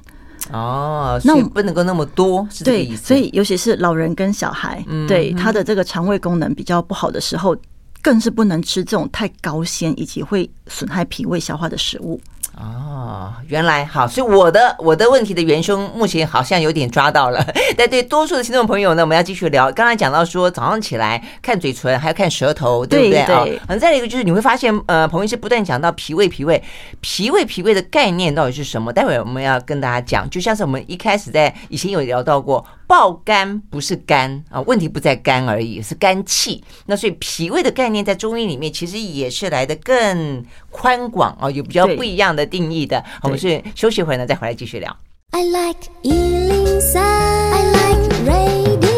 [0.52, 3.04] 哦，那我们不能够那么多，是这个意思。
[3.04, 7.57] 所以，尤其是老人跟小孩，对他的这个肠胃功能比较不好的时候，
[8.02, 12.20] 更是不能吃这种太高纤以及会损害脾胃消化的食物。
[12.57, 12.85] 哦。
[13.05, 17.45] 哦，原来好，所以我的我的问题的元凶目前好像有点抓到了，
[17.77, 19.71] 但对多数的听众朋友呢，我们要继续聊。
[19.73, 23.45] 刚才讲到说早上起来看嘴唇，还要看舌头，对不对啊？
[23.69, 26.62] 嗯，再一个就是你会发现，呃，彭医师不断讲到脾胃、脾胃、
[27.01, 28.93] 脾胃、脾胃的概念到底是什么？
[28.93, 36.62] 待会我们要跟大家讲，就像是我们一开始在以前有聊到过，爆肝不是肝啊，问题不在肝而已，是肝气。
[36.87, 43.03] 那所以脾胃的概念在中医里面其实也是来的更宽广啊，有比较不一样的定义的。
[43.23, 44.97] 我们是休息会呢，再回来继续聊。
[45.31, 48.93] I like 103, I like radio。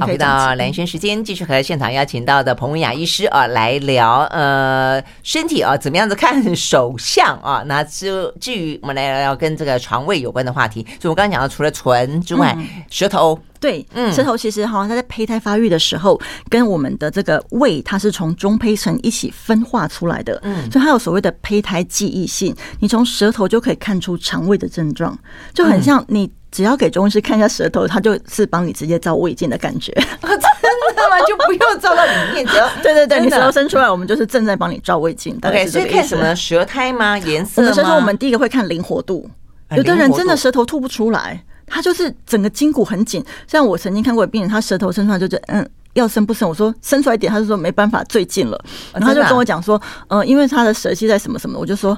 [0.00, 7.62] 好，回到蓝轩时间，继续和现场邀请到的彭文雅医师啊来聊呃身体啊怎么样子看手相啊。
[7.66, 12.56] 那至至于我们来聊聊跟这个肠胃有关的话题，所以我刚刚讲到除了唇之外，
[12.90, 13.38] 舌头。
[13.60, 16.18] 对，嗯，舌头其实哈，它在胚胎发育的时候，
[16.48, 22.56] 跟我们的这个胃，它是从中胚层一起分化出来的，嗯，所以它有所谓的胚胎记忆性。
[22.80, 25.16] 你从舌头就可以看出肠胃的症状，
[25.52, 29.92] 就很像你只要给中医师看一下舌头，他就是帮你直接照胃镜的感觉。
[30.22, 31.20] 真的吗？
[31.28, 35.38] 就不用照到里面，只要 对对对，你舌头伸出来，我们就是正在帮你照胃镜。
[35.42, 36.34] OK，所以看什么？
[36.34, 37.18] 舌苔吗？
[37.18, 37.68] 颜色吗？
[37.70, 39.28] 我们说，我们第一个会看灵活度，
[39.76, 41.44] 有的人真的舌头吐不出来。
[41.70, 46.46] 他就是整个筋骨很紧，像我曾经看过的病人，他舌头伸出来就觉得嗯，要伸不伸？
[46.46, 48.62] 我说伸出来一点，他就说没办法，最近了。
[48.92, 51.96] 然后他就跟我讲说，嗯，因为他的舌系在什么什么，我就说。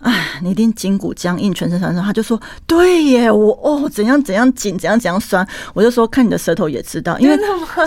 [0.00, 2.04] 哎，你一定筋骨僵硬，全身酸酸。
[2.04, 7.36] 他就说：“对耶，我哦，怎样怎样紧，怎样怎样酸。”我就说：“看你的舌头也知道，因为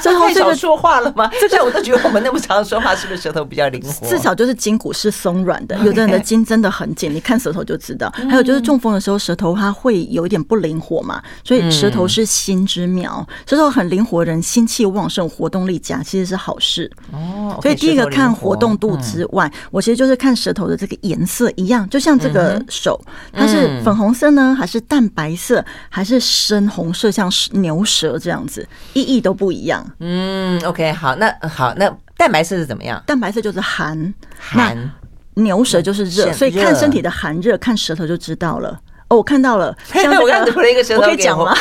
[0.01, 1.29] 舌头这个说话了吗？
[1.39, 4.07] 这个我都觉得我们那么常说话，是不是舌头比较灵活？
[4.07, 5.77] 至少就是筋骨是松软的。
[5.85, 8.11] 有的人的 筋真的很紧，你看舌头就知道。
[8.29, 13.25] 还有就是中风的时候，舌头它会有一点不灵活嘛，所以舌头是心之苗。
[13.47, 17.40] 舌头很灵活的人，心气旺盛，活动力佳，其实是好事哦。
[17.61, 22.01] 所以第一个看活动度之外，我其实就是看舌头的这个颜色一样，就。
[22.01, 22.99] 像这个手，
[23.31, 29.85] 它是粉红色呢，还是淡白色，还是深红色，像牛舌这样子，意义都不一样。
[29.99, 32.99] 嗯，OK，好，那好，那蛋白色是怎么样？
[33.05, 34.91] 蛋白色就是寒，寒，
[35.35, 38.79] 牛舌就是热，所以看身体的寒热，看舌头就知道了。
[39.11, 41.53] 哦，我看到了， 像这个，我可以讲吗？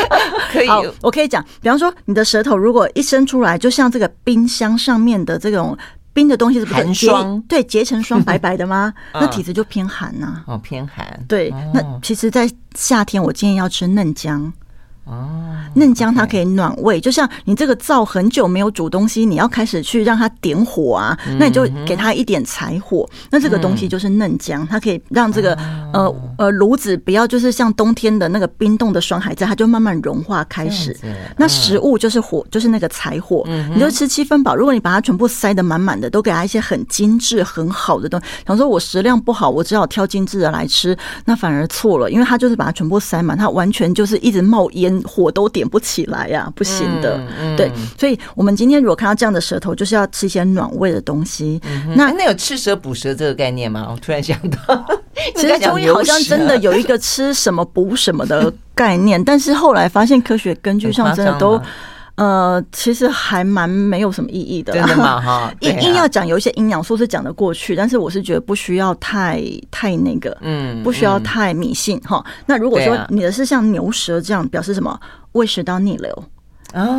[0.50, 0.68] 可以，
[1.02, 1.44] 我可以讲。
[1.60, 5.76] 比方说，你的舌头如果一伸出来，就像这个冰箱上面的这种。
[6.14, 7.42] 冰的东西是不是寒霜？
[7.48, 8.94] 对，结成霜白白的吗？
[9.12, 10.44] 那体质就偏寒呐。
[10.46, 11.04] 哦，偏寒。
[11.26, 14.52] 对，那其实，在夏天，我建议要吃嫩姜。
[15.04, 25.54] 哦，嫩姜它可以暖胃，就像你这个灶很久没有煮东西，你要开始去让它点火啊，那你就给它一点柴火，那这个东西就是嫩姜，它可以让这个
[25.92, 30.96] 呃呃炉子不要就是像冬天的那个冰冻的霜还在，它就慢慢融化开始。
[31.36, 34.56] 那食物就是火，就是那个柴火，你就吃七分饱。
[34.56, 44.93] 如果你把它全部塞得满满的，都给它一些很精致很好的东西，想说我食量不好，我只好挑精致的来吃，那反而错了，因为它就是把它全部塞满，它完全就是一直冒烟。
[45.02, 47.20] 火都点不起来呀，不行的。
[47.56, 51.60] 对，所以我们今天如果看到这样的舌头，就是要吃一些暖胃的东西。
[51.94, 53.88] 那那有吃蛇补蛇这个概念吗？
[53.90, 54.84] 我突然想到，
[55.36, 61.60] 其实中医好像真的有一个吃什么补什么的概念，但是后来发现科学根据上真的都。
[62.16, 65.18] 呃，其实还蛮没有什么意义的，真的吗？
[65.22, 72.24] 哈，硬硬要讲有一些营养素是讲得过去，但是我是觉得不需要太太那个，嗯，不需要太迷信哈。
[72.46, 74.98] 那如果说你的是像牛舌这样，表示什么？
[75.32, 76.24] 胃食道逆流，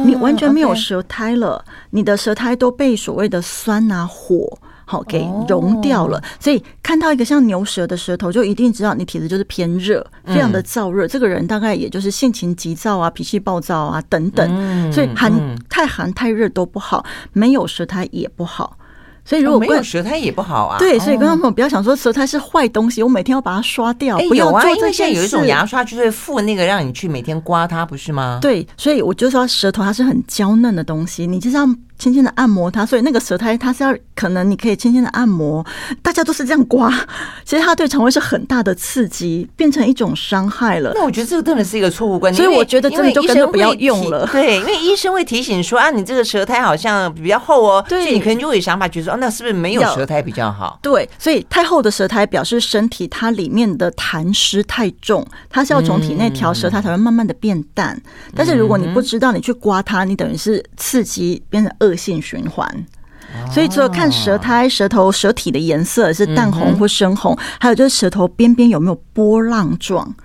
[0.06, 4.58] 你完全没有舌苔了，你的舌苔都被所谓的酸啊火。
[4.86, 11.08] 好，给融掉了，所以看到一个像牛舌的舌头，就一定知道你体质就是偏热，非常的燥热。
[11.08, 15.34] 这个人大概也就是性情急躁啊，脾气暴躁啊等等，所以寒
[15.70, 18.78] 太寒太热都不好，没有舌苔也不好。
[19.28, 20.78] 所以如果没有舌苔也不好啊。
[20.78, 24.20] 对，所以观众朋友不要想说舌苔是坏东西，我每天要把它刷掉。
[24.20, 24.78] 不要做这件事。
[24.78, 28.38] 因为现在有一种牙刷就是附那个让你去每天刮它，不是吗？
[28.40, 31.68] 对，所以我就说舌头它是很娇嫩的东西，你就是要。
[31.98, 35.66] 轻轻的按摩它，所以那个舌苔它是要可能你可以轻轻的按摩，
[36.02, 36.92] 大家都是这样刮，
[37.44, 40.92] 其实它对肠胃是很大的刺激，变成一种伤害了。
[40.94, 44.28] 那我觉得这个真的是一个错误观念，所以我觉得真的就根本不要用了。
[44.32, 50.78] 对，因为医生会提醒说啊，你这个舌苔好像比较厚哦，对，所以你可能就会想法觉得说，啊，那是不是没有舌苔比较好？
[50.84, 58.00] 对，所以太厚的舌苔表示身体它里面的痰湿太重，它是要从体内调舌，苔才会慢慢的变淡。
[58.36, 62.68] 但是如果你不知道，你去刮它，你等于是刺激变成恶性循环，
[63.52, 70.16] 所以除了看舌苔、舌头、舌体的颜色是淡红或深红，还有就是舌头边边有没有波浪状。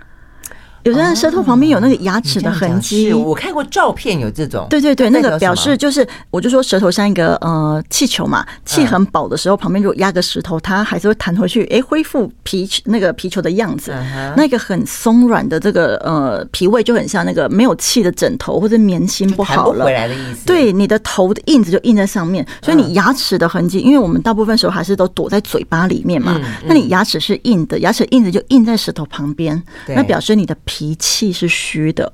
[0.84, 4.66] 有的人舌头旁边有那个牙齿的痕迹，我看过照片有这种。
[4.70, 13.92] 对对对，那个表示就是，我就说舌头像一个呃气球嘛，气很饱的时候，旁边如果压个石头，它还是会弹回去，哎，恢复皮那个皮球的样子。
[14.36, 20.46] 那个很松软的这个呃脾胃就很像那个没有气的枕头或者棉芯不好了，回来的意思。
[20.46, 30.56] 对，你的头的印子就印在上面，所以你牙齿的痕迹，因为我们大部分时候还是都躲在嘴巴里面嘛，那你牙齿是硬的，牙齿印子就印在舌头旁边，那表示你的。
[30.72, 32.06] 脾气是虚的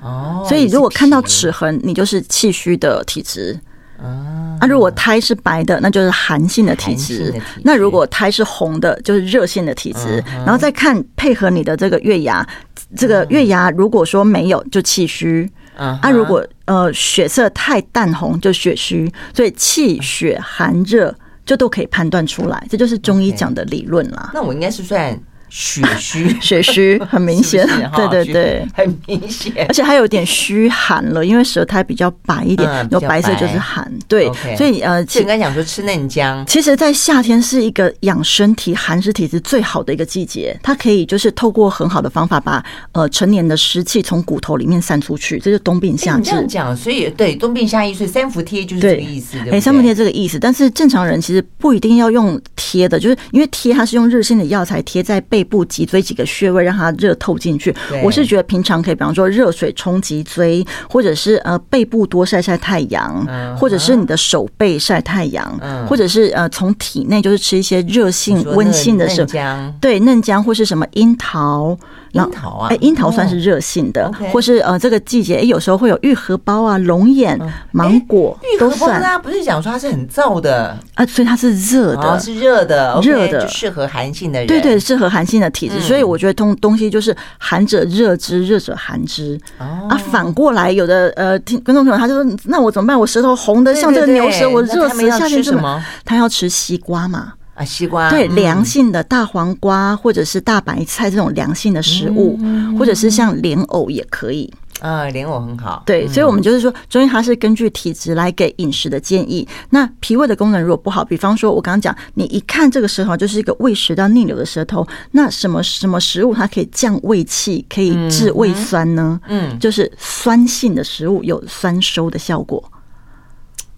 [0.00, 3.58] 哦，所以如果看到齿痕，你就是气虚的体质
[3.98, 4.56] 啊。
[4.60, 7.34] 那如果胎是白的，那就是寒性的体质。
[7.64, 10.22] 那如果胎是红的，就是热性的体质。
[10.44, 12.46] 然后再看配合你的这个月牙，
[12.94, 16.08] 这个月牙如果说没有，就气虚啊。
[16.12, 19.12] 如果呃血色太淡红，就血虚。
[19.34, 21.12] 所以气血寒热
[21.44, 24.30] 就都可以判断出来，这就是中医讲的理论啦。
[24.32, 25.18] 那我应该是算。
[25.48, 46.24] 血虚， 血虚很明显，对对对，很明显，而且还有点虚寒了，因为舌苔比较白一点，有白色就是寒，对，所以呃，应该讲说吃嫩姜，其实，在夏天是一个养身体、寒湿体质最好的一个季节，它可以就是透过很好的方法把呃成年的湿气从骨头里面散出去，这就冬病夏治。
[46.24, 57.74] 这样讲，所以对冬病夏治，所以三伏贴就是这个意思，哎，三伏贴这个意思，但是正常人其实不一定要用贴的，就是因为贴它是用热性的药材贴在背部脊椎几个穴位，让它热透进去。
[58.02, 71.76] 我是觉得平常可以，比方说热水冲脊椎，或者是呃背部多晒晒太阳，或者是你的手背晒太阳，或者是呃从体内就是吃一些热性温性的什么，对嫩姜或是什么樱桃。
[72.24, 77.38] 樱桃啊，哎，樱桃算是热性的，或是呃，这个季节哎，有时候会有玉荷包啊、龙眼、
[77.72, 85.80] 芒果，玉荷包大家不是讲说它是很燥的啊，所以它是热的，是热的，热的，适合寒性的人，对对，适合寒性的体质。
[85.80, 89.38] 所以我觉得东东西就是寒者热之，热者寒之。
[89.58, 92.98] 啊，反过来有的呃，听观众朋友他就说，那我怎么办？
[92.98, 95.82] 我舌头红的像这个牛舌，我热死，夏天吃什么？
[96.04, 97.34] 他要吃西瓜嘛。
[97.56, 102.38] 啊，西瓜对凉性的大黄瓜或者是大白菜这种凉性的食物，
[102.78, 105.82] 或者是像莲藕也可以啊，莲藕很好。
[105.86, 109.48] 对，所以我们就是说，中医它是根据体质来给饮食的建议。
[109.70, 119.18] 那脾胃的功能如果不好，比方说我刚刚讲，你一看这个舌头就是一个胃食道逆流的舌头，那什么什么食物它可以降胃气，可以治胃酸呢？
[119.28, 122.62] 嗯，就是酸性的食物有酸收的效果。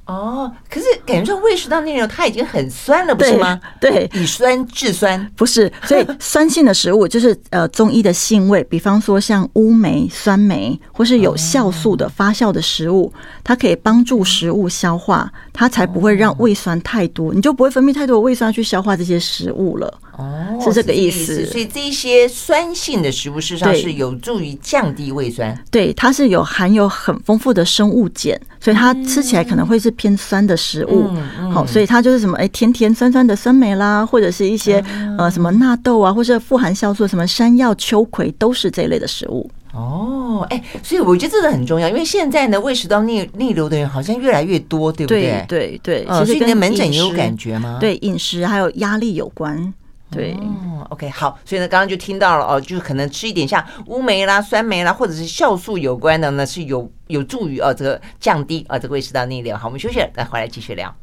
[0.09, 3.61] 哦，可是感觉说胃食道逆流它已经很酸了，不是吗？
[3.79, 13.13] 对，以酸治酸不是，所以 酸性的食物就是呃中医的性味，比方说像乌梅、酸梅，或是有酵素的发酵的食物，
[13.45, 19.93] 它可以帮助食物消化，它才不会让胃酸太多，你就不会分泌太多的胃酸去消化这些食物了。
[20.17, 21.47] 哦，是这个意思。
[21.47, 25.57] 所以这些酸性的食物事实上是有助于降低胃酸。
[25.71, 31.11] 对，它是有含有很丰富的生物碱，所以它吃起来可能会是偏酸的食物。
[31.53, 34.83] 好，所以它就是什么哎，甜甜酸酸的酸梅啦，或者是一些
[35.19, 39.51] 呃什么纳豆啊，或者富含酵素什么山药、秋葵，都是这一类的食物。
[39.75, 45.45] 哦，哎，所以我觉得这个很重要，因为现在呢，胃食道逆逆流的人好像越来越多，对不对？
[45.47, 47.77] 对对，其实跟门诊也有感觉吗？
[47.79, 49.75] 对，饮食还有压力有关。
[50.11, 59.57] 对，嗯，OK，好，所以呢，刚刚就听到了哦，就是可能吃一点像乌梅啦、酸梅啦，或者是酵素有关的呢，是有有助于哦这个降低啊这个胃食道逆流。
[59.57, 60.95] 好，我们休息了，再回来继续聊。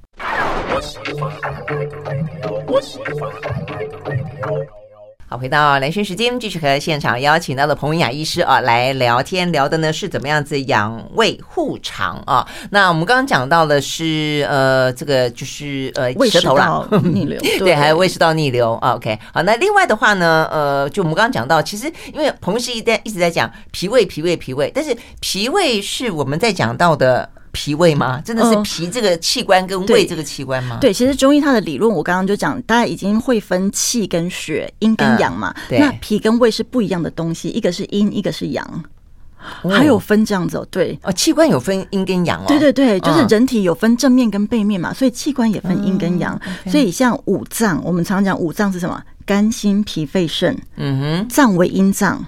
[5.35, 12.47] 好，回到蓝轩时间，继续和现场邀请到的彭文雅医师啊来聊天，聊的呢是怎么样子养胃护肠啊。
[12.69, 18.93] 那我们刚刚讲到的是呃，这个就是呃舌头啦逆流， 对，还有胃食道逆流啊。
[18.95, 27.29] OK，好，那另外的话呢，呃，就我们刚刚讲到，其实因为彭医师一在一直在讲脾胃，脾胃，脾胃，但是脾胃是我们在讲到的。
[27.55, 28.21] 脾胃吗？
[28.25, 30.77] 真的是脾这个器官跟胃这个器官吗？
[30.81, 35.55] 对，对，其实中医它的理论，我刚刚就讲，大家已经会分气跟血，阴跟阳嘛。
[35.55, 38.83] 嗯、对，那脾跟胃是不一样的东西，一个是阴，一个是阳，
[39.63, 40.67] 哦、还有分这样子哦。
[40.69, 42.45] 对，哦，器官有分阴跟阳哦。
[42.47, 46.37] 对对对，就是人体有分正面跟背面嘛，所以器官也分阴跟阳。
[46.65, 49.01] 嗯、所以像五脏，我们常讲五脏是什么？
[49.25, 50.55] 肝、心、脾、肺、肾。
[50.75, 52.23] 嗯哼，脏为阴脏，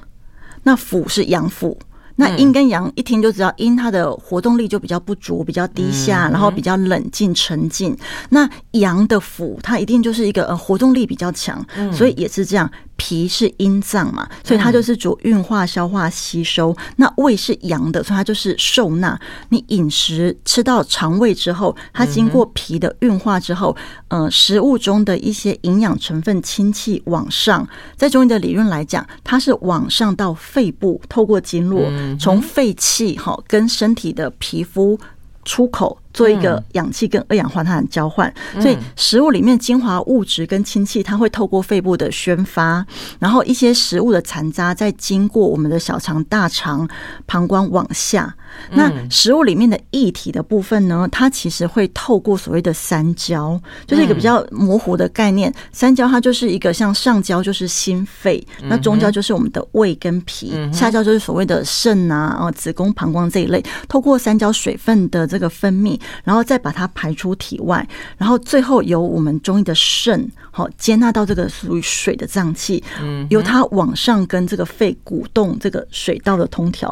[0.63, 1.75] 那腑是阳腑。
[2.17, 7.95] 那阴跟阳一听就知道，阴它的活动力就比较不足，比较低下，然后比较冷静沉静。
[8.29, 12.69] 那阳的府，它一定就是一个呃活动力比较强，所以也是这样。
[12.97, 16.75] 脾是阴脏嘛，所以它就是主运化、消化、吸收。
[16.97, 19.17] 那胃是阳的，所以它就是受纳。
[19.49, 23.75] 你饮食吃到肠胃之后，它经过脾的运化之后，
[24.09, 34.99] 呃，食物中的一些营养成分氢气往上，在中医的理论来讲，它是往上到肺部，透过经络，从肺气哈跟身体的皮肤
[35.45, 35.97] 出口。
[36.17, 42.83] 做一个氧气跟二氧化碳的交换，所以食物里面精华物质跟氢气，它会透过肺部的宣发，
[43.19, 46.89] 然后一些食物的残渣再经过我们的小肠、大肠、
[47.27, 48.35] 膀胱往下。
[48.71, 55.53] 那食物里面的液体的部分呢，它其实会透过所谓的三焦，就是一个比较模糊的概念。
[55.71, 63.63] 三焦它就是一个像上焦就是心肺，那中焦就是我们的胃跟脾，下焦就是所谓的肾啊、子宫、膀胱这一类。
[63.87, 65.99] 透过三焦水分的这个分泌。
[66.23, 67.87] 然后再把它排出体外，
[68.17, 72.83] 然后最后由我们中医的肾好接纳到这个属于水的脏器，
[73.29, 76.87] 由它往上跟这个肺鼓动这个水道的通调。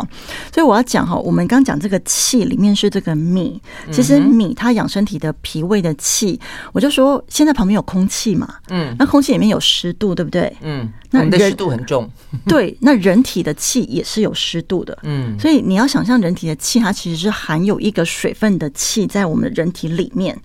[0.53, 3.61] 所以我要讲哈，我们刚讲这个气里面是这个米，
[3.91, 6.39] 其实米它养身体的脾胃的气，
[6.74, 10.55] 我就说现在旁边有空气嘛，嗯，那空气里面有湿度，对不对？
[10.61, 12.09] 嗯，那人湿度很重，
[12.47, 19.05] 对，那人体的气也是有湿度的，嗯，所以你要想象人体的气，它其实是含有一个水分的气。
[19.07, 20.38] 在我们的人体里面，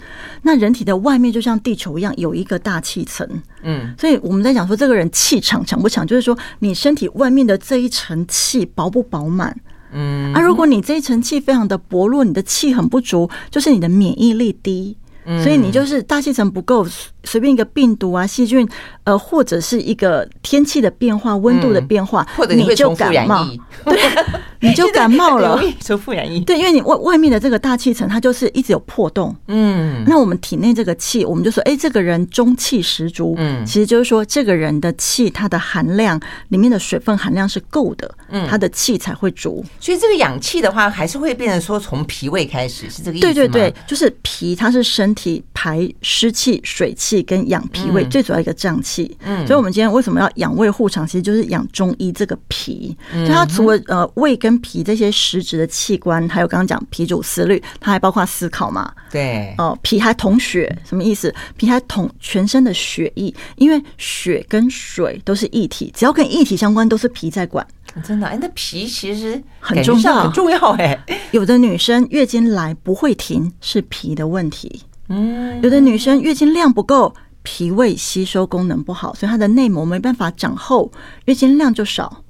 [0.43, 3.27] 那人体的外面就像地球一样有一个大气层，
[3.63, 9.57] 嗯，所以我们在讲说这个人气场强不强，就是说你身体外面的这一层气饱不饱满，
[9.93, 14.97] 嗯，啊，如果你这一层气非常的薄弱，你的气很不足，就是你的免疫力低，
[15.43, 16.87] 所以你就是大气层不够。
[17.23, 18.67] 随便一个病毒啊、细菌，
[19.05, 23.47] 呃，或者是一个天气的变化、温度的变化，或者你就感冒，
[23.85, 24.01] 对，
[24.61, 25.63] 你就感冒了。
[25.85, 29.37] 重复染疫，对，因为你外外面的这个大气层，它就是一直有破洞。
[29.49, 33.35] 嗯，那我们体内这个气，我们就说，哎，这个人中气十足。
[33.37, 36.19] 嗯，其实就是说，这个人的气，它的含量
[36.49, 39.63] 里面的水分含量是够的，嗯，他的气才会足。
[39.79, 43.35] 所以这个氧气的话，还是会变成说从脾胃开始，是这个意思吗？
[43.35, 47.21] 对对对，就是脾，它是身体排湿气、水气。
[47.31, 51.07] 跟养脾胃最主要一个脏器，嗯，所以我们今天为什么要养胃护肠？
[51.07, 61.33] 其实就是养中医这个脾，就它除了呃胃跟脾这些实质的器官，还有刚刚讲脾主思虑，它还包括思考嘛，对，哦，脾还统血，什么意思？
[61.57, 67.65] 脾还统全身的血液，因为血跟水都是液体，只要跟液体相关，都是脾在管。
[68.03, 70.99] 真的，哎，那脾其实很重要，很重要，哎，
[71.33, 74.83] 有的女生月经来不会停，是脾的问题。
[75.11, 80.91] 嗯，有的女生月经量不够，脾胃吸收功能不好，所以她的内膜没办法长厚，
[81.27, 82.23] 月经量就少。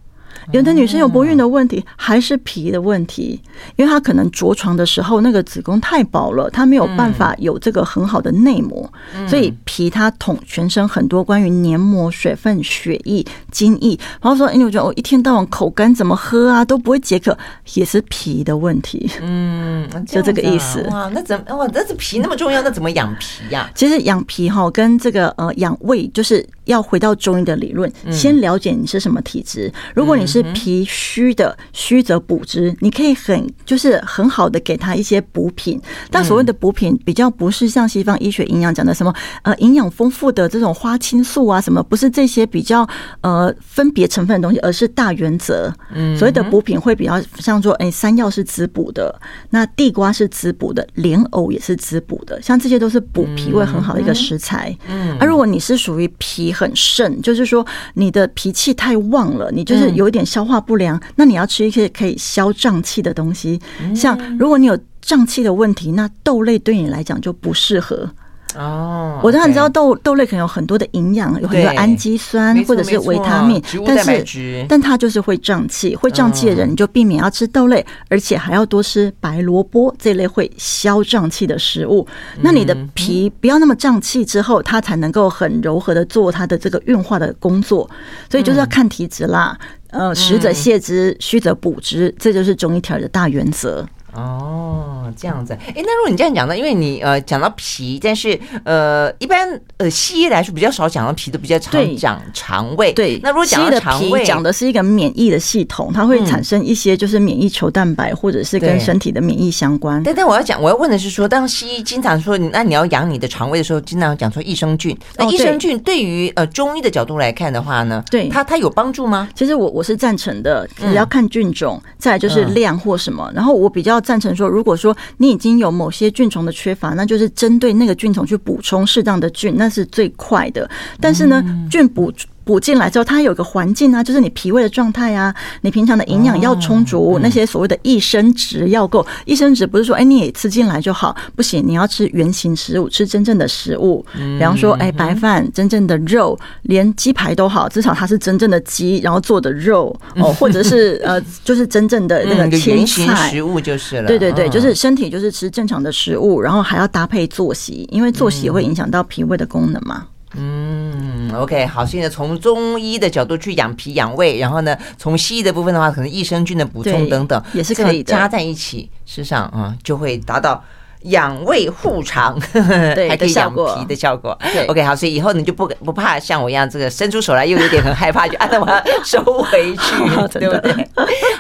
[0.53, 3.41] 有的女生有不孕的问题，还是脾的问题，
[3.77, 8.93] 因为她可能着床的时候那个子宫太薄了，她没有办法有这个很好的内膜，
[9.29, 13.99] 所以脾它统全身很多关于黏膜、水分、血液、精液。
[14.21, 17.37] 然后说，哎，我觉得我一天到晚口干，怎么喝啊都不会解渴，
[17.75, 19.09] 也是脾的问题。
[19.23, 20.83] 嗯，就这个意思。
[20.91, 21.69] 哇，那怎么哇？
[21.73, 23.71] 那这皮那么重要，那怎么养脾呀？
[23.75, 29.73] 其实养脾哈，跟这个呃养胃，就是要回到中医的理论，先了解你是什么体质。
[29.95, 32.75] 如果你是脾虚的，虚则补之。
[32.81, 39.13] 你可以很就是很好的给他一些补品，但所谓的补品比较不是像西方医学营养讲的什么
[39.43, 42.89] 呃营养丰富的这种花青素啊什么，不是这些比较
[43.21, 45.73] 呃分别成分的东西，而是大原则。
[46.17, 54.77] 所谓的补品会比较像说，哎，山药是滋补的，那地瓜是滋补的，莲藕也是滋补的，像这些都是补脾胃很好的一个食材。
[54.89, 60.21] 嗯，而如果你是属于脾很盛，就是说你的脾气太旺了，你就是有一点。
[60.31, 63.59] 消化不良，那你要吃一些可以消胀气的东西。
[63.97, 68.09] 像如果你有胀气的问题，那豆类对你来讲就不适合。
[68.57, 82.07] 哦，我当然知道豆豆类可能有很多的营养，有很多氨基酸或者是维他命，但是但它就是会胀气，会胀气的人你就避免要吃豆类，而且还要多吃白萝卜这类会消胀气的食物。
[82.41, 87.89] 那你的脾不要那么胀气之后，它才能够很柔和的做它的这个运化的工作。
[88.29, 89.57] 所以就是要看体质啦。
[89.91, 93.85] 呃，实则泻之，虚则补之，这就是中医调理的大原则。
[94.13, 95.53] 哦，这样子。
[95.67, 96.57] 哎，那如果你这样讲呢？
[96.57, 99.49] 因为你呃讲到脾，但是呃一般
[99.79, 102.93] 呃西医来说比较少讲到脾，都比较常讲肠胃。
[102.93, 110.03] 对，那如果讲到肠胃，讲的是一个免疫的系统，它会产生一些就是免疫球蛋白，或者是跟身体的免疫相关。
[110.03, 114.97] 但但我要讲，我要问的是说，当西医经常说，那你要养你的肠胃的时候，经常讲说益生菌。
[115.17, 119.29] 那益生菌对于呃中医的角度来看的话呢，对它它有帮助吗？
[119.35, 123.31] 其实我我是赞成的，只要看菌种，再来就是量或什么。
[123.35, 124.01] 然后我比较。
[124.01, 130.69] 赞成说，如果说你已经有某些菌虫的缺乏，那就是针对那个菌虫去补充适当的菌，那是最快的。
[131.01, 132.13] 但是呢，菌补。
[132.51, 139.07] 补进来之后，它有个环境啊，就是你脾胃的状态啊，你平常的营养要充足，那些所谓的益生值要够。
[139.25, 144.05] 益生值不是说哎你也吃进来就好，不行，你要吃原形食物，吃真正的食物。
[144.37, 154.09] 比方说哎白饭，真正的肉，连鸡排都好，至少它是真正的鸡，然后做的肉哦， 或者是呃就是真正的那个原型食物就是了。
[154.09, 160.07] 对对对，就是身体就是吃正常的食物，然后还要搭配作息，因为作息也会影响到脾胃的功能嘛。
[160.37, 170.63] 嗯，OK，好，所以呢从中医的角度去养脾养胃，然后呢，从西医的部分的话，可能益生菌的补充等等也是可以加在一起，事实上啊，就会达到
[171.03, 172.39] 养胃护肠，
[172.95, 174.39] 对，还可以养脾的效果。
[174.69, 179.97] OK，好，所以以后你就不不怕像我一样，这个伸出手来又有点很害怕，就 啊，那我要收回去，
[180.39, 180.89] 对不对？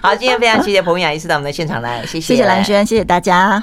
[0.03, 3.63] 好，今天非常谢谢彭雅医师到我们的现场来，谢谢，谢谢兰轩，谢谢大家。